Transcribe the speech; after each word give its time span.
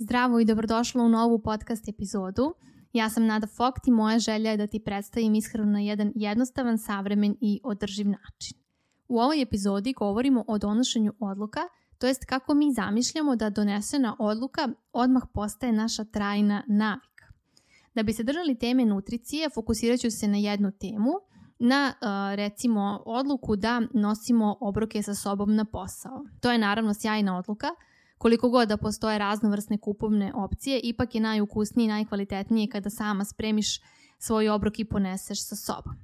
Zdravo 0.00 0.40
i 0.40 0.44
dobrodošla 0.44 1.04
u 1.04 1.08
novu 1.08 1.38
podcast 1.38 1.88
epizodu. 1.88 2.54
Ja 2.92 3.10
sam 3.10 3.26
Nada 3.26 3.46
Fokt 3.46 3.88
i 3.88 3.90
moja 3.90 4.18
želja 4.18 4.50
je 4.50 4.56
da 4.56 4.66
ti 4.66 4.80
predstavim 4.80 5.34
ishranu 5.34 5.72
na 5.72 5.80
jedan 5.80 6.12
jednostavan, 6.14 6.78
savremen 6.78 7.36
i 7.40 7.60
održiv 7.64 8.06
način. 8.06 8.58
U 9.08 9.18
ovoj 9.18 9.42
epizodi 9.42 9.92
govorimo 9.92 10.44
o 10.48 10.58
donošenju 10.58 11.12
odluka, 11.20 11.60
to 11.98 12.06
jest 12.06 12.24
kako 12.24 12.54
mi 12.54 12.72
zamišljamo 12.72 13.36
da 13.36 13.50
donesena 13.50 14.16
odluka 14.18 14.68
odmah 14.92 15.22
postaje 15.34 15.72
naša 15.72 16.04
trajna 16.04 16.62
navika. 16.68 17.26
Da 17.94 18.02
bi 18.02 18.12
se 18.12 18.22
držali 18.22 18.58
teme 18.58 18.84
nutricije, 18.84 19.50
fokusirat 19.54 20.00
ću 20.00 20.10
se 20.10 20.28
na 20.28 20.36
jednu 20.36 20.70
temu, 20.70 21.12
na 21.58 21.92
recimo 22.34 23.02
odluku 23.06 23.56
da 23.56 23.82
nosimo 23.94 24.56
obroke 24.60 25.02
sa 25.02 25.14
sobom 25.14 25.54
na 25.54 25.64
posao. 25.64 26.24
To 26.40 26.52
je 26.52 26.58
naravno 26.58 26.94
sjajna 26.94 27.38
odluka– 27.38 27.68
Koliko 28.18 28.50
god 28.50 28.68
da 28.68 28.76
postoje 28.76 29.18
raznovrsne 29.18 29.78
kupovne 29.78 30.32
opcije, 30.34 30.80
ipak 30.80 31.14
je 31.14 31.20
najukusnije 31.20 31.84
i 31.84 31.88
najkvalitetnije 31.88 32.68
kada 32.68 32.90
sama 32.90 33.24
spremiš 33.24 33.80
svoj 34.18 34.48
obrok 34.48 34.78
i 34.78 34.84
poneseš 34.84 35.48
sa 35.48 35.56
sobom. 35.56 35.94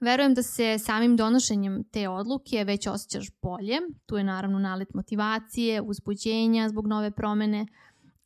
Verujem 0.00 0.34
da 0.34 0.42
se 0.42 0.78
samim 0.78 1.16
donošenjem 1.16 1.84
te 1.92 2.08
odluke 2.08 2.64
već 2.64 2.86
osjećaš 2.86 3.26
bolje, 3.42 3.78
tu 4.06 4.16
je 4.16 4.24
naravno 4.24 4.58
nalet 4.58 4.94
motivacije, 4.94 5.82
uzbuđenja 5.82 6.68
zbog 6.68 6.86
nove 6.86 7.10
promene, 7.10 7.66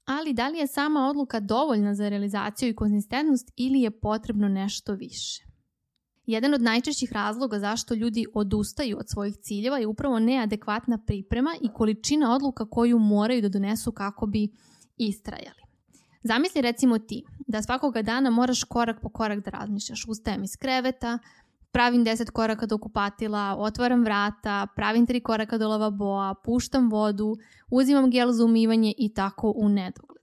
ali 0.05 0.33
da 0.33 0.49
li 0.49 0.59
je 0.59 0.67
sama 0.67 1.09
odluka 1.09 1.41
dovoljna 1.41 1.95
za 1.95 2.09
realizaciju 2.09 2.69
i 2.69 2.75
konzistentnost 2.75 3.53
ili 3.57 3.81
je 3.81 4.01
potrebno 4.01 4.49
nešto 4.49 4.95
više? 4.95 5.52
Jedan 6.27 6.55
od 6.55 6.63
najčešćih 6.63 7.13
razloga 7.13 7.59
zašto 7.59 7.95
ljudi 7.95 8.27
odustaju 8.35 8.99
od 8.99 9.09
svojih 9.09 9.37
ciljeva 9.37 9.79
je 9.79 9.87
upravo 9.87 10.19
neadekvatna 10.19 10.99
priprema 11.07 11.57
i 11.61 11.69
količina 11.75 12.35
odluka 12.35 12.71
koju 12.71 12.99
moraju 12.99 13.43
da 13.43 13.49
donesu 13.49 13.93
kako 13.93 14.27
bi 14.27 14.49
istrajali. 14.97 15.63
Zamisli 16.23 16.61
recimo 16.61 16.99
ti 16.99 17.25
da 17.47 17.63
svakoga 17.63 18.03
dana 18.03 18.31
moraš 18.31 18.65
korak 18.65 19.01
po 19.03 19.09
korak 19.09 19.45
da 19.45 19.51
razmišljaš. 19.51 20.05
Ustajem 20.09 20.45
iz 20.45 20.57
kreveta, 20.57 21.19
pravim 21.73 22.05
10 22.05 22.31
koraka 22.31 22.67
do 22.67 22.79
kupatila, 22.79 23.57
otvaram 23.59 24.05
vrata, 24.05 24.67
pravim 24.77 25.07
3 25.07 25.23
koraka 25.23 25.59
do 25.59 25.69
lavaboa, 25.69 26.35
puštam 26.45 26.91
vodu, 26.91 27.37
uzimam 27.71 28.11
gel 28.11 28.33
za 28.33 28.45
umivanje 28.45 28.95
i 28.99 29.15
tako 29.15 29.53
u 29.57 29.69
nedogled. 29.69 30.23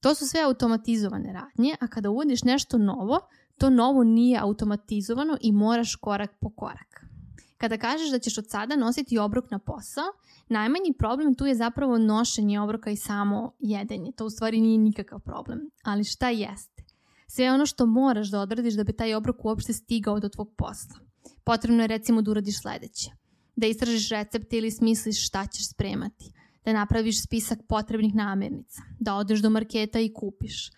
To 0.00 0.14
su 0.14 0.26
sve 0.26 0.42
automatizovane 0.42 1.32
radnje, 1.32 1.76
a 1.80 1.86
kada 1.86 2.10
uvodiš 2.10 2.42
nešto 2.42 2.78
novo, 2.78 3.20
to 3.60 3.70
novo 3.70 4.04
nije 4.04 4.38
automatizovano 4.38 5.36
i 5.40 5.52
moraš 5.52 5.94
korak 5.94 6.30
po 6.40 6.50
korak. 6.50 7.04
Kada 7.56 7.76
kažeš 7.76 8.10
da 8.10 8.18
ćeš 8.18 8.38
od 8.38 8.50
sada 8.50 8.76
nositi 8.76 9.18
obrok 9.18 9.50
na 9.50 9.58
posao, 9.58 10.04
najmanji 10.48 10.94
problem 10.98 11.34
tu 11.34 11.46
je 11.46 11.54
zapravo 11.54 11.98
nošenje 11.98 12.60
obroka 12.60 12.90
i 12.90 12.96
samo 12.96 13.52
jedenje. 13.58 14.12
To 14.12 14.26
u 14.26 14.30
stvari 14.30 14.60
nije 14.60 14.78
nikakav 14.78 15.20
problem. 15.20 15.60
Ali 15.82 16.04
šta 16.04 16.28
jeste? 16.28 16.82
Sve 17.26 17.52
ono 17.52 17.66
što 17.66 17.86
moraš 17.86 18.30
da 18.30 18.40
odradiš 18.40 18.74
da 18.74 18.84
bi 18.84 18.92
taj 18.92 19.14
obrok 19.14 19.44
uopšte 19.44 19.72
stigao 19.72 20.20
do 20.20 20.28
tvog 20.28 20.54
posla. 20.56 20.96
Potrebno 21.44 21.82
je 21.82 21.86
recimo 21.86 22.22
da 22.22 22.30
uradiš 22.30 22.60
sledeće. 22.60 23.10
Da 23.56 23.66
istražiš 23.66 24.08
recept 24.08 24.52
ili 24.52 24.70
smisliš 24.70 25.26
šta 25.26 25.46
ćeš 25.46 25.70
spremati. 25.70 26.32
Da 26.64 26.72
napraviš 26.72 27.22
spisak 27.22 27.58
potrebnih 27.68 28.14
namirnica. 28.14 28.82
Da 29.00 29.14
odeš 29.14 29.40
do 29.40 29.50
marketa 29.50 30.00
i 30.00 30.12
kupiš 30.12 30.70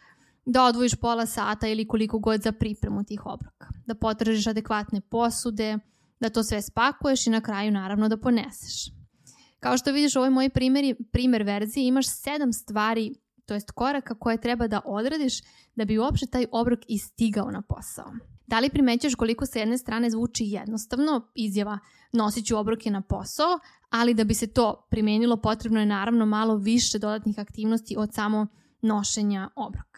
da 0.45 0.65
odvojiš 0.65 0.95
pola 0.95 1.27
sata 1.27 1.69
ili 1.69 1.89
koliko 1.89 2.19
god 2.19 2.43
za 2.43 2.53
pripremu 2.53 3.05
tih 3.05 3.27
obroka, 3.27 3.67
da 3.87 3.95
potražiš 3.95 4.47
adekvatne 4.47 5.01
posude, 5.01 5.79
da 6.21 6.29
to 6.29 6.43
sve 6.43 6.63
spakuješ 6.63 7.27
i 7.27 7.31
na 7.31 7.41
kraju 7.41 7.71
naravno 7.71 8.09
da 8.09 8.17
poneseš. 8.17 8.93
Kao 9.61 9.77
što 9.77 9.93
vidiš 9.93 10.17
u 10.17 10.19
ovoj 10.19 10.31
moj 10.31 10.49
primjer, 10.49 10.97
primer 11.13 11.43
verziji 11.43 11.87
imaš 11.87 12.07
sedam 12.09 12.53
stvari, 12.53 13.15
to 13.47 13.55
jest 13.55 13.71
koraka 13.71 14.15
koje 14.15 14.41
treba 14.41 14.67
da 14.67 14.81
odradiš 14.85 15.35
da 15.75 15.85
bi 15.85 15.99
uopšte 15.99 16.27
taj 16.27 16.47
obrok 16.53 16.81
istigao 16.89 17.51
na 17.51 17.63
posao. 17.63 18.13
Da 18.47 18.61
li 18.61 18.71
primećaš 18.71 19.15
koliko 19.15 19.47
sa 19.47 19.59
jedne 19.59 19.79
strane 19.79 20.11
zvuči 20.11 20.45
jednostavno, 20.45 21.31
izjava 21.35 21.79
nosit 22.13 22.47
ću 22.47 22.59
obroke 22.59 22.91
na 22.91 23.01
posao, 23.01 23.59
ali 23.91 24.15
da 24.15 24.25
bi 24.25 24.35
se 24.35 24.47
to 24.47 24.87
primenilo 24.91 25.37
potrebno 25.37 25.81
je 25.81 25.87
naravno 25.87 26.27
malo 26.27 26.57
više 26.57 26.99
dodatnih 26.99 27.39
aktivnosti 27.39 27.97
od 27.99 28.15
samo 28.15 28.47
nošenja 28.83 29.49
obroka. 29.57 29.92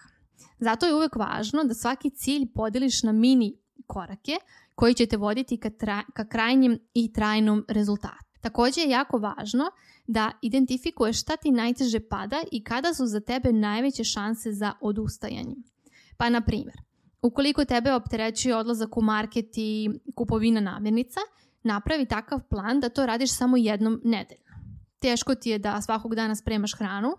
Zato 0.64 0.86
je 0.86 0.94
uvek 0.94 1.16
važno 1.16 1.64
da 1.64 1.74
svaki 1.74 2.10
cilj 2.10 2.46
podeliš 2.54 3.02
na 3.02 3.12
mini 3.12 3.56
korake 3.86 4.36
koji 4.74 4.94
će 4.94 5.06
te 5.06 5.16
voditi 5.16 5.56
ka, 5.60 5.70
tra, 5.70 6.02
ka 6.14 6.24
krajnjem 6.28 6.78
i 6.94 7.12
trajnom 7.12 7.64
rezultatu. 7.68 8.24
Takođe 8.40 8.80
je 8.80 8.90
jako 8.90 9.18
važno 9.18 9.64
da 10.06 10.30
identifikuješ 10.42 11.20
šta 11.20 11.36
ti 11.36 11.50
najteže 11.50 12.00
pada 12.00 12.42
i 12.52 12.64
kada 12.64 12.94
su 12.94 13.06
za 13.06 13.20
tebe 13.20 13.52
najveće 13.52 14.04
šanse 14.04 14.52
za 14.52 14.72
odustajanje. 14.80 15.56
Pa 16.16 16.30
na 16.30 16.40
primjer, 16.40 16.76
ukoliko 17.22 17.64
tebe 17.64 17.92
opterećuje 17.92 18.56
odlazak 18.56 18.96
u 18.96 19.02
market 19.02 19.48
i 19.56 19.90
kupovina 20.14 20.60
namirnica, 20.60 21.20
napravi 21.62 22.06
takav 22.06 22.40
plan 22.50 22.80
da 22.80 22.88
to 22.88 23.06
radiš 23.06 23.36
samo 23.36 23.56
jednom 23.56 24.00
nedeljno. 24.04 24.54
Teško 24.98 25.34
ti 25.34 25.50
je 25.50 25.58
da 25.58 25.80
svakog 25.80 26.14
dana 26.14 26.34
spremaš 26.34 26.74
hranu, 26.78 27.16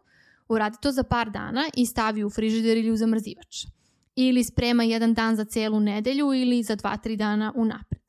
Uradi 0.49 0.77
to 0.81 0.91
za 0.91 1.03
par 1.03 1.29
dana 1.29 1.63
i 1.77 1.85
stavi 1.85 2.23
u 2.23 2.29
frižider 2.29 2.77
ili 2.77 2.91
u 2.91 2.97
zamrzivač. 2.97 3.65
Ili 4.15 4.43
sprema 4.43 4.83
jedan 4.83 5.13
dan 5.13 5.35
za 5.35 5.45
celu 5.45 5.79
nedelju 5.79 6.33
ili 6.33 6.63
za 6.63 6.75
2-3 6.75 7.15
dana 7.15 7.53
unapred. 7.55 8.01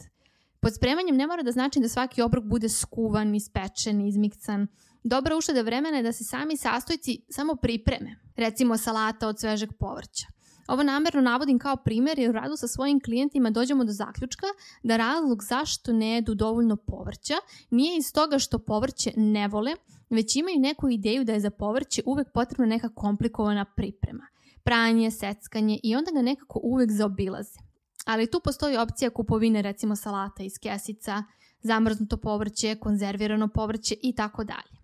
Pod 0.61 0.75
spremanjem 0.75 1.17
ne 1.17 1.27
mora 1.27 1.43
da 1.43 1.53
znači 1.53 1.81
da 1.81 1.89
svaki 1.89 2.23
obrok 2.23 2.45
bude 2.45 2.69
skuvan, 2.69 3.35
ispečen, 3.35 4.01
izmikcan. 4.01 4.67
Dobra 5.05 5.37
ušteda 5.37 5.63
vremena 5.63 5.97
je 5.97 6.03
da 6.03 6.13
se 6.13 6.25
sami 6.25 6.57
sastojci 6.57 7.19
samo 7.31 7.55
pripreme, 7.57 8.17
recimo 8.37 8.77
salata 8.77 9.29
od 9.29 9.41
svežeg 9.41 9.71
povrća. 9.79 10.27
Ovo 10.69 10.83
namerno 10.83 11.21
navodim 11.21 11.59
kao 11.59 11.77
primjer 11.77 12.19
jer 12.19 12.31
u 12.31 12.33
radu 12.33 12.57
sa 12.57 12.69
svojim 12.69 13.01
klijentima 13.01 13.51
dođemo 13.51 13.85
do 13.85 13.93
zaključka 13.93 14.47
da 14.83 14.97
razlog 14.97 15.43
zašto 15.43 15.93
ne 15.93 16.15
jedu 16.15 16.35
dovoljno 16.35 16.77
povrća 16.77 17.35
nije 17.71 17.99
iz 17.99 18.13
toga 18.13 18.39
što 18.39 18.59
povrće 18.59 19.13
ne 19.17 19.49
vole, 19.49 19.75
već 20.11 20.37
imaju 20.37 20.61
neku 20.61 20.89
ideju 20.89 21.25
da 21.25 21.33
je 21.33 21.41
za 21.41 21.51
povrće 21.51 22.03
uvek 22.07 22.33
potrebna 22.35 22.67
neka 22.67 22.89
komplikovana 22.95 23.65
priprema. 23.65 24.27
Pranje, 24.65 25.11
seckanje 25.11 25.81
i 25.83 25.97
onda 25.97 26.11
ga 26.11 26.23
nekako 26.23 26.61
uvek 26.63 26.91
zaobilaze. 26.91 27.59
Ali 28.07 28.31
tu 28.31 28.41
postoji 28.45 28.77
opcija 28.77 29.11
kupovine 29.11 29.63
recimo 29.63 29.97
salata 29.97 30.43
iz 30.43 30.53
kesica, 30.63 31.25
zamrznuto 31.63 32.17
povrće, 32.17 32.75
konzervirano 32.75 33.49
povrće 33.49 33.95
i 34.03 34.15
tako 34.15 34.45
dalje. 34.45 34.77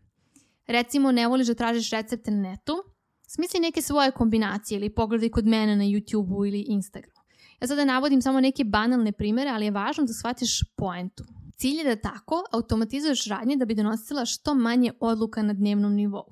Recimo 0.66 1.12
ne 1.12 1.28
voliš 1.28 1.47
da 1.47 1.55
tražiš 1.55 1.91
recepte 1.91 2.31
na 2.31 2.50
netu, 2.50 2.77
smisli 3.27 3.61
neke 3.61 3.82
svoje 3.82 4.11
kombinacije 4.11 4.78
ili 4.78 4.94
pogledaj 4.94 5.28
kod 5.28 5.47
mene 5.47 5.77
na 5.77 5.84
YouTube-u 5.84 6.47
ili 6.47 6.65
Instagramu. 6.69 7.22
Ja 7.61 7.69
sada 7.69 7.84
navodim 7.84 8.22
samo 8.22 8.41
neke 8.41 8.65
banalne 8.65 9.12
primere, 9.12 9.50
ali 9.50 9.65
je 9.65 9.71
važno 9.71 10.05
da 10.05 10.12
shvatiš 10.12 10.61
poentu. 10.77 11.25
Cilj 11.62 11.78
je 11.78 11.84
da 11.84 11.97
tako 11.97 12.45
automatizuješ 12.53 13.27
radnje 13.27 13.56
da 13.56 13.65
bi 13.65 13.75
donosila 13.75 14.25
što 14.25 14.55
manje 14.55 14.93
odluka 15.00 15.43
na 15.43 15.53
dnevnom 15.53 15.95
nivou. 15.95 16.25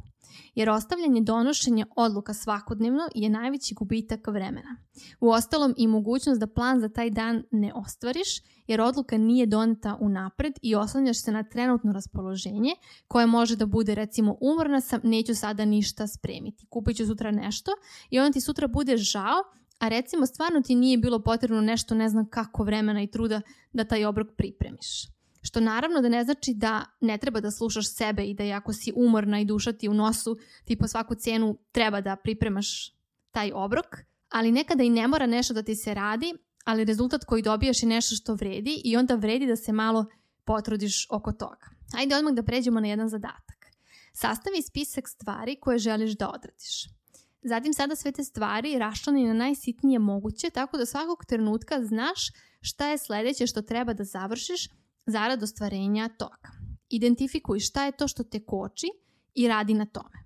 Jer 0.54 0.70
ostavljanje 0.70 1.20
donošenja 1.20 1.86
odluka 1.96 2.34
svakodnevno 2.34 3.02
je 3.14 3.28
najveći 3.28 3.74
gubitak 3.74 4.26
vremena. 4.26 4.76
U 5.20 5.30
ostalom 5.30 5.74
i 5.76 5.86
mogućnost 5.86 6.40
da 6.40 6.46
plan 6.46 6.80
za 6.80 6.88
taj 6.88 7.10
dan 7.10 7.42
ne 7.50 7.72
ostvariš, 7.74 8.28
jer 8.66 8.80
odluka 8.80 9.18
nije 9.18 9.46
doneta 9.46 9.96
u 10.00 10.08
napred 10.08 10.52
i 10.62 10.74
oslanjaš 10.74 11.22
se 11.22 11.32
na 11.32 11.42
trenutno 11.42 11.92
raspoloženje, 11.92 12.74
koje 13.08 13.26
može 13.26 13.56
da 13.56 13.66
bude 13.66 13.94
recimo 13.94 14.36
umorna 14.40 14.80
sam, 14.80 15.00
neću 15.04 15.34
sada 15.34 15.64
ništa 15.64 16.06
spremiti, 16.06 16.66
kupit 16.66 16.96
ću 16.96 17.06
sutra 17.06 17.30
nešto 17.30 17.72
i 18.10 18.18
onda 18.18 18.32
ti 18.32 18.40
sutra 18.40 18.68
bude 18.68 18.96
žao 18.96 19.42
a 19.80 19.88
recimo 19.88 20.26
stvarno 20.26 20.60
ti 20.60 20.74
nije 20.74 20.98
bilo 20.98 21.22
potrebno 21.22 21.60
nešto 21.60 21.94
ne 21.94 22.08
znam 22.08 22.28
kako 22.30 22.64
vremena 22.64 23.02
i 23.02 23.06
truda 23.06 23.40
da 23.72 23.84
taj 23.84 24.04
obrok 24.04 24.28
pripremiš. 24.36 25.19
Što 25.42 25.60
naravno 25.60 26.00
da 26.00 26.08
ne 26.08 26.24
znači 26.24 26.54
da 26.54 26.84
ne 27.00 27.18
treba 27.18 27.40
da 27.40 27.50
slušaš 27.50 27.94
sebe 27.94 28.24
i 28.24 28.34
da 28.34 28.44
ako 28.44 28.72
si 28.72 28.92
umorna 28.96 29.40
i 29.40 29.44
duša 29.44 29.72
ti 29.72 29.88
u 29.88 29.94
nosu, 29.94 30.36
ti 30.64 30.76
po 30.76 30.88
svaku 30.88 31.14
cenu 31.14 31.58
treba 31.72 32.00
da 32.00 32.16
pripremaš 32.16 32.94
taj 33.30 33.52
obrok, 33.54 33.86
ali 34.28 34.52
nekada 34.52 34.82
i 34.82 34.90
ne 34.90 35.08
mora 35.08 35.26
nešto 35.26 35.54
da 35.54 35.62
ti 35.62 35.74
se 35.74 35.94
radi, 35.94 36.34
ali 36.64 36.84
rezultat 36.84 37.24
koji 37.24 37.42
dobijaš 37.42 37.82
je 37.82 37.88
nešto 37.88 38.14
što 38.14 38.34
vredi 38.34 38.80
i 38.84 38.96
onda 38.96 39.14
vredi 39.14 39.46
da 39.46 39.56
se 39.56 39.72
malo 39.72 40.06
potrudiš 40.44 41.06
oko 41.10 41.32
toga. 41.32 41.66
Ajde 41.94 42.16
odmah 42.16 42.34
da 42.34 42.42
pređemo 42.42 42.80
na 42.80 42.88
jedan 42.88 43.08
zadatak. 43.08 43.66
Sastavi 44.12 44.62
spisak 44.62 45.08
stvari 45.08 45.56
koje 45.60 45.78
želiš 45.78 46.12
da 46.12 46.30
odradiš. 46.30 46.88
Zatim 47.42 47.74
sada 47.74 47.96
sve 47.96 48.12
te 48.12 48.24
stvari 48.24 48.78
raščlani 48.78 49.26
na 49.26 49.34
najsitnije 49.34 49.98
moguće, 49.98 50.50
tako 50.50 50.78
da 50.78 50.86
svakog 50.86 51.24
trenutka 51.24 51.84
znaš 51.84 52.20
šta 52.60 52.88
je 52.88 52.98
sledeće 52.98 53.46
što 53.46 53.62
treba 53.62 53.92
da 53.92 54.04
završiš 54.04 54.68
zarad 55.10 55.42
ostvarenja 55.42 56.08
toga. 56.08 56.50
Identifikuj 56.88 57.60
šta 57.60 57.84
je 57.84 57.92
to 57.92 58.08
što 58.08 58.24
te 58.24 58.40
koči 58.40 58.86
i 59.34 59.48
radi 59.48 59.74
na 59.74 59.86
tome. 59.86 60.20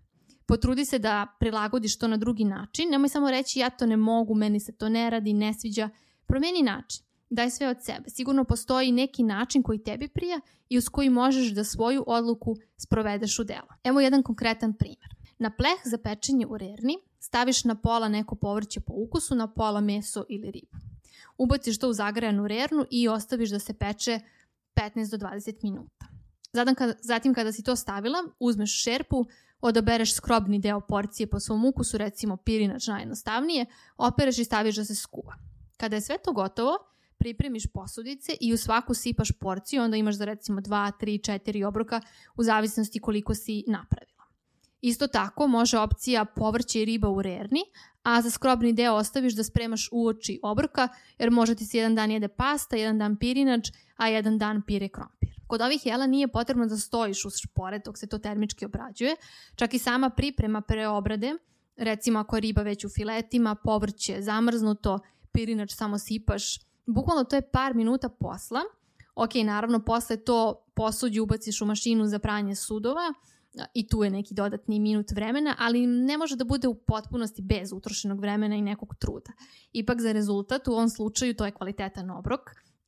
Potrudi 0.47 0.85
se 0.85 0.99
da 0.99 1.37
prilagodiš 1.41 1.99
to 1.99 2.09
na 2.09 2.17
drugi 2.17 2.45
način, 2.45 2.91
nemoj 2.91 3.09
samo 3.09 3.31
reći 3.31 3.59
ja 3.59 3.71
to 3.71 3.87
ne 3.87 3.97
mogu, 3.97 4.35
meni 4.35 4.61
se 4.61 4.73
to 4.73 4.89
ne 4.89 5.11
radi, 5.11 5.33
ne 5.33 5.55
sviđa. 5.55 5.89
Promeni 6.27 6.63
način, 6.63 7.05
daj 7.31 7.51
sve 7.51 7.69
od 7.69 7.77
sebe. 7.81 8.11
Sigurno 8.11 8.45
postoji 8.45 8.93
neki 8.93 9.23
način 9.23 9.63
koji 9.63 9.83
tebi 9.83 10.09
prija 10.09 10.41
i 10.69 10.79
uz 10.79 10.89
koji 10.89 11.11
možeš 11.11 11.53
da 11.53 11.65
svoju 11.65 12.05
odluku 12.07 12.57
sprovedeš 12.77 13.39
u 13.39 13.45
delo. 13.45 13.69
Evo 13.85 14.01
jedan 14.01 14.23
konkretan 14.23 14.73
primjer. 14.73 15.15
Na 15.39 15.51
pleh 15.51 15.81
za 15.85 15.99
pečenje 15.99 16.47
u 16.47 16.59
rerni 16.59 16.97
staviš 17.19 17.65
na 17.65 17.75
pola 17.75 18.09
neko 18.09 18.35
povrće 18.35 18.81
po 18.81 18.93
ukusu, 18.97 19.35
na 19.35 19.47
pola 19.53 19.81
meso 19.81 20.25
ili 20.29 20.51
ribu. 20.51 20.77
Ubaciš 21.39 21.79
to 21.79 21.89
u 21.89 21.93
zagrejanu 21.93 22.49
rernu 22.49 22.87
i 22.91 23.09
ostaviš 23.09 23.51
da 23.51 23.59
se 23.59 23.75
peče 23.75 24.21
15 24.75 25.11
do 25.11 25.27
20 25.27 25.63
minuta. 25.63 26.07
Zatim 26.53 26.75
kada, 26.75 26.95
zatim 27.03 27.35
kada 27.35 27.53
si 27.53 27.63
to 27.63 27.77
stavila, 27.77 28.19
uzmeš 28.41 28.83
šerpu, 28.83 29.25
odabereš 29.61 30.15
skrobni 30.15 30.59
deo 30.59 30.81
porcije 30.81 31.27
po 31.27 31.41
svom 31.41 31.65
ukusu, 31.65 31.99
recimo 31.99 32.37
pirinač 32.37 32.87
najjednostavnije, 32.87 33.67
opereš 33.97 34.39
i 34.39 34.45
staviš 34.45 34.77
da 34.77 34.85
se 34.85 34.95
skuva. 34.95 35.35
Kada 35.77 35.97
je 35.97 36.01
sve 36.01 36.19
to 36.19 36.33
gotovo, 36.33 36.79
pripremiš 37.19 37.67
posudice 37.67 38.33
i 38.41 38.53
u 38.53 38.57
svaku 38.57 38.95
sipaš 38.95 39.33
porciju, 39.41 39.83
onda 39.83 39.97
imaš 39.97 40.15
za 40.15 40.25
recimo 40.25 40.61
2, 40.61 40.93
3, 41.01 41.41
4 41.45 41.67
obroka 41.67 42.01
u 42.37 42.43
zavisnosti 42.43 43.01
koliko 43.01 43.35
si 43.35 43.65
napravila. 43.67 44.14
Isto 44.85 45.07
tako 45.07 45.47
može 45.47 45.79
opcija 45.79 46.25
povrće 46.25 46.83
i 46.83 46.85
riba 46.85 47.09
u 47.09 47.23
rerni, 47.23 47.61
a 48.03 48.23
za 48.23 48.31
skrobni 48.31 48.73
deo 48.73 48.95
ostaviš 48.95 49.35
da 49.35 49.45
spremaš 49.45 49.89
uoči 49.93 50.41
obroka, 50.43 50.89
jer 51.19 51.31
može 51.31 51.55
ti 51.55 51.67
se 51.67 51.79
jedan 51.79 51.95
dan 51.95 52.11
jede 52.11 52.29
pasta, 52.29 52.77
jedan 52.77 52.99
dan 52.99 53.17
pirinač, 53.17 53.71
a 53.97 54.09
jedan 54.09 54.39
dan 54.39 54.63
pire 54.63 54.89
krompir. 54.89 55.29
Kod 55.47 55.61
ovih 55.61 55.87
jela 55.87 56.07
nije 56.07 56.29
potrebno 56.29 56.67
da 56.67 56.77
stojiš 56.77 57.25
uz 57.25 57.33
šporet 57.37 57.85
dok 57.85 57.99
se 57.99 58.07
to 58.07 58.19
termički 58.19 58.65
obrađuje, 58.65 59.17
čak 59.57 59.75
i 59.75 59.79
sama 59.79 60.11
priprema 60.11 60.61
pre 60.61 60.89
obrade, 60.89 61.33
recimo 61.77 62.19
ako 62.19 62.37
je 62.37 62.41
riba 62.41 62.63
već 62.63 62.85
u 62.85 62.89
filetima, 62.89 63.55
povrće 63.55 64.23
zamrznuto, 64.23 64.99
pirinač 65.33 65.73
samo 65.75 65.99
sipaš, 65.99 66.59
bukvalno 66.87 67.25
to 67.25 67.37
je 67.37 67.51
par 67.51 67.75
minuta 67.75 68.09
posla. 68.09 68.61
Ok, 69.15 69.35
naravno, 69.35 69.85
posle 69.85 70.17
to 70.17 70.67
posuđe 70.75 71.21
ubaciš 71.21 71.61
u 71.61 71.67
mašinu 71.67 72.07
za 72.07 72.19
pranje 72.19 72.55
sudova, 72.55 73.15
i 73.75 73.89
tu 73.89 74.05
je 74.05 74.11
neki 74.11 74.35
dodatni 74.35 74.81
minut 74.81 75.11
vremena, 75.11 75.55
ali 75.59 75.87
ne 75.87 76.19
može 76.19 76.37
da 76.37 76.45
bude 76.45 76.69
u 76.69 76.75
potpunosti 76.75 77.43
bez 77.43 77.73
utrošenog 77.73 78.21
vremena 78.21 78.57
i 78.57 78.63
nekog 78.63 78.95
truda. 78.99 79.33
Ipak 79.73 80.01
za 80.01 80.13
rezultat 80.13 80.69
u 80.69 80.73
ovom 80.73 80.89
slučaju 80.89 81.35
to 81.35 81.45
je 81.45 81.53
kvalitetan 81.53 82.11
obrok, 82.11 82.41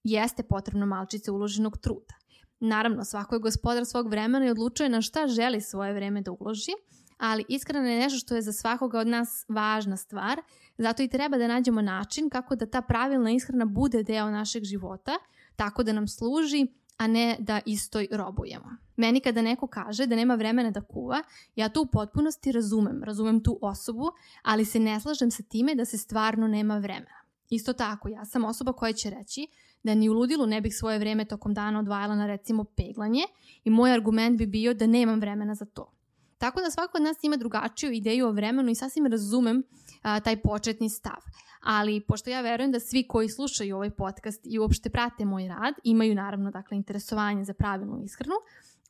jeste 0.04 0.42
potrebno 0.42 0.86
malčice 0.86 1.30
uloženog 1.30 1.78
truda. 1.78 2.14
Naravno, 2.60 3.04
svako 3.04 3.34
je 3.34 3.40
gospodar 3.40 3.86
svog 3.86 4.08
vremena 4.08 4.46
i 4.46 4.50
odlučuje 4.50 4.88
na 4.88 5.02
šta 5.02 5.26
želi 5.26 5.60
svoje 5.60 5.92
vreme 5.92 6.22
da 6.22 6.32
uloži, 6.32 6.72
ali 7.18 7.44
iskreno 7.48 7.88
je 7.88 7.98
nešto 7.98 8.18
što 8.18 8.34
je 8.34 8.42
za 8.42 8.52
svakoga 8.52 8.98
od 8.98 9.06
nas 9.06 9.44
važna 9.48 9.96
stvar, 9.96 10.40
zato 10.78 11.02
i 11.02 11.08
treba 11.08 11.38
da 11.38 11.48
nađemo 11.48 11.82
način 11.82 12.30
kako 12.30 12.56
da 12.56 12.66
ta 12.66 12.82
pravilna 12.82 13.30
ishrana 13.30 13.64
bude 13.64 14.02
deo 14.02 14.30
našeg 14.30 14.64
života, 14.64 15.12
tako 15.56 15.82
da 15.82 15.92
nam 15.92 16.08
služi 16.08 16.66
a 16.96 17.06
ne 17.06 17.36
da 17.38 17.60
istoj 17.66 18.08
robujemo. 18.10 18.76
Meni 18.96 19.20
kada 19.20 19.42
neko 19.42 19.66
kaže 19.66 20.06
da 20.06 20.16
nema 20.16 20.34
vremena 20.34 20.70
da 20.70 20.80
kuva, 20.80 21.22
ja 21.56 21.68
to 21.68 21.82
u 21.82 21.86
potpunosti 21.86 22.52
razumem, 22.52 23.02
razumem 23.04 23.42
tu 23.42 23.58
osobu, 23.62 24.10
ali 24.42 24.64
se 24.64 24.80
ne 24.80 25.00
slažem 25.00 25.30
sa 25.30 25.42
time 25.42 25.74
da 25.74 25.84
se 25.84 25.98
stvarno 25.98 26.48
nema 26.48 26.78
vremena. 26.78 27.16
Isto 27.50 27.72
tako, 27.72 28.08
ja 28.08 28.24
sam 28.24 28.44
osoba 28.44 28.72
koja 28.72 28.92
će 28.92 29.10
reći 29.10 29.46
da 29.82 29.94
ni 29.94 30.08
u 30.08 30.12
ludilu 30.12 30.46
ne 30.46 30.60
bih 30.60 30.76
svoje 30.76 30.98
vreme 30.98 31.24
tokom 31.24 31.54
dana 31.54 31.78
odvajala 31.78 32.14
na 32.14 32.26
recimo 32.26 32.64
peglanje 32.64 33.22
i 33.64 33.70
moj 33.70 33.92
argument 33.92 34.38
bi 34.38 34.46
bio 34.46 34.74
da 34.74 34.86
nemam 34.86 35.20
vremena 35.20 35.54
za 35.54 35.64
to. 35.64 35.95
Tako 36.38 36.60
da 36.60 36.70
svako 36.70 36.98
od 36.98 37.02
nas 37.02 37.16
ima 37.22 37.36
drugačiju 37.36 37.92
ideju 37.92 38.26
o 38.26 38.32
vremenu 38.32 38.70
i 38.70 38.74
sasvim 38.74 39.06
razumem 39.06 39.62
a, 40.02 40.20
taj 40.20 40.42
početni 40.42 40.90
stav. 40.90 41.20
Ali 41.62 42.00
pošto 42.00 42.30
ja 42.30 42.40
verujem 42.40 42.72
da 42.72 42.80
svi 42.80 43.08
koji 43.08 43.28
slušaju 43.28 43.76
ovaj 43.76 43.90
podcast 43.90 44.40
i 44.44 44.58
uopšte 44.58 44.90
prate 44.90 45.24
moj 45.24 45.48
rad, 45.48 45.74
imaju 45.84 46.14
naravno 46.14 46.50
dakle 46.50 46.76
interesovanje 46.76 47.44
za 47.44 47.54
pravilnu 47.54 48.02
ishranu, 48.04 48.34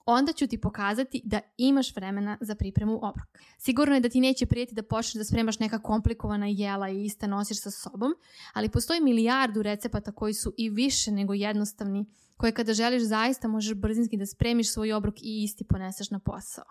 onda 0.06 0.32
ću 0.32 0.46
ti 0.46 0.60
pokazati 0.60 1.20
da 1.24 1.40
imaš 1.56 1.96
vremena 1.96 2.38
za 2.40 2.54
pripremu 2.54 2.96
obroka. 2.96 3.38
Sigurno 3.58 3.94
je 3.94 4.00
da 4.00 4.08
ti 4.08 4.20
neće 4.20 4.46
prijeti 4.46 4.74
da 4.74 4.82
počneš 4.82 5.14
da 5.14 5.24
spremaš 5.24 5.58
neka 5.58 5.82
komplikovana 5.82 6.46
jela 6.46 6.88
i 6.88 7.04
ista 7.04 7.26
nosiš 7.26 7.62
sa 7.62 7.70
sobom, 7.70 8.12
ali 8.52 8.68
postoji 8.68 9.00
milijardu 9.00 9.62
recepata 9.62 10.12
koji 10.12 10.34
su 10.34 10.52
i 10.56 10.70
više 10.70 11.10
nego 11.10 11.34
jednostavni, 11.34 12.06
koje 12.36 12.52
kada 12.52 12.74
želiš 12.74 13.02
zaista 13.02 13.48
možeš 13.48 13.74
brzinski 13.74 14.16
da 14.16 14.26
spremiš 14.26 14.72
svoj 14.72 14.92
obrok 14.92 15.14
i 15.18 15.42
isti 15.44 15.64
poneseš 15.64 16.10
na 16.10 16.18
posao. 16.18 16.64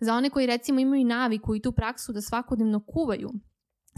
Za 0.00 0.14
one 0.14 0.30
koji 0.30 0.46
recimo 0.46 0.80
imaju 0.80 1.04
naviku 1.04 1.54
i 1.54 1.62
tu 1.62 1.72
praksu 1.72 2.12
da 2.12 2.20
svakodnevno 2.20 2.80
kuvaju, 2.80 3.30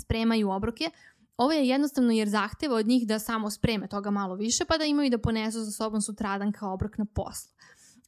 spremaju 0.00 0.50
obroke, 0.50 0.90
Ovo 1.36 1.52
je 1.52 1.68
jednostavno 1.68 2.12
jer 2.12 2.28
zahteva 2.28 2.76
od 2.76 2.86
njih 2.86 3.06
da 3.06 3.18
samo 3.18 3.50
spreme 3.50 3.88
toga 3.88 4.10
malo 4.10 4.34
više 4.34 4.64
pa 4.64 4.78
da 4.78 4.84
imaju 4.84 5.10
da 5.10 5.18
ponesu 5.18 5.64
sa 5.64 5.70
sobom 5.70 6.00
sutradan 6.00 6.52
kao 6.52 6.74
obrok 6.74 6.98
na 6.98 7.04
poslu. 7.04 7.52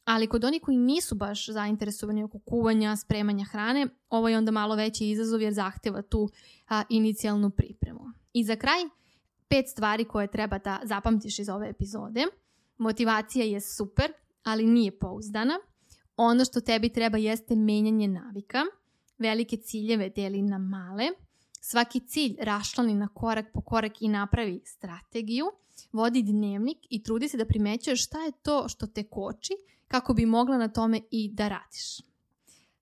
Ali 0.05 0.27
kod 0.27 0.43
onih 0.43 0.61
koji 0.61 0.77
nisu 0.77 1.15
baš 1.15 1.49
zainteresovani 1.49 2.23
oko 2.23 2.39
kuvanja, 2.39 2.95
spremanja 2.95 3.45
hrane, 3.45 3.87
ovo 4.09 4.29
je 4.29 4.37
onda 4.37 4.51
malo 4.51 4.75
veći 4.75 5.09
izazov 5.09 5.41
jer 5.41 5.53
zahteva 5.53 6.01
tu 6.01 6.29
a, 6.67 6.83
inicijalnu 6.89 7.49
pripremu. 7.49 8.01
I 8.33 8.43
za 8.43 8.55
kraj, 8.55 8.79
pet 9.47 9.69
stvari 9.69 10.05
koje 10.05 10.27
treba 10.27 10.57
da 10.57 10.79
zapamtiš 10.83 11.39
iz 11.39 11.49
ove 11.49 11.69
epizode. 11.69 12.25
Motivacija 12.77 13.45
je 13.45 13.61
super, 13.61 14.11
ali 14.43 14.65
nije 14.65 14.99
pouzdana. 14.99 15.59
Ono 16.21 16.45
što 16.45 16.61
tebi 16.61 16.89
treba 16.89 17.17
jeste 17.17 17.55
menjanje 17.55 18.07
navika. 18.07 18.63
Velike 19.17 19.57
ciljeve 19.57 20.09
deli 20.09 20.41
na 20.41 20.57
male– 20.57 21.07
Svaki 21.61 21.99
cilj 21.99 22.35
rašlani 22.41 22.95
na 22.95 23.07
korak 23.07 23.45
po 23.53 23.61
korak 23.61 24.01
i 24.01 24.07
napravi 24.07 24.61
strategiju, 24.65 25.45
vodi 25.91 26.23
dnevnik 26.23 26.77
i 26.89 27.03
trudi 27.03 27.27
se 27.27 27.37
da 27.37 27.45
primećuješ 27.45 28.05
šta 28.05 28.23
je 28.23 28.31
to 28.31 28.69
što 28.69 28.87
te 28.87 29.03
koči 29.03 29.53
kako 29.87 30.13
bi 30.13 30.25
mogla 30.25 30.57
na 30.57 30.67
tome 30.67 31.01
i 31.11 31.29
da 31.33 31.47
radiš. 31.47 31.97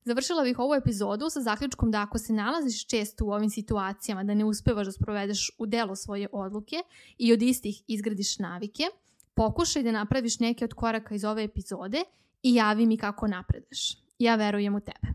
Završila 0.04 0.44
bih 0.44 0.60
ovu 0.60 0.74
epizodu 0.74 1.30
sa 1.30 1.42
zaključkom 1.42 1.92
da 1.92 2.02
ako 2.02 2.18
se 2.18 2.34
nalaziš 2.34 2.88
često 2.88 3.26
u 3.26 3.32
ovim 3.32 3.50
situacijama 3.50 4.24
da 4.24 4.34
ne 4.34 4.46
uspevaš 4.46 4.86
da 4.86 4.92
sprovedeš 4.92 5.52
u 5.58 5.66
delo 5.66 5.96
svoje 5.96 6.28
odluke 6.32 6.76
i 7.18 7.34
od 7.34 7.42
istih 7.42 7.82
izgradiš 7.88 8.40
navike, 8.40 8.84
pokušaj 9.34 9.84
da 9.84 9.92
napraviš 9.92 10.40
neke 10.40 10.66
od 10.66 10.74
koraka 10.74 11.16
iz 11.16 11.24
ove 11.24 11.44
epizode 11.44 12.04
i 12.44 12.56
javi 12.56 12.86
mi 12.86 12.98
kako 12.98 13.28
napredeš. 13.28 13.98
Ja 14.20 14.36
verujem 14.36 14.76
u 14.76 14.80
tebe. 14.80 15.08